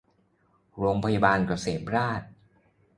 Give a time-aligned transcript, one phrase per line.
[0.77, 2.27] โรงพยาบาลเกษมราษฎร์